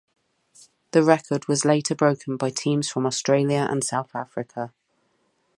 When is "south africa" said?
3.83-4.73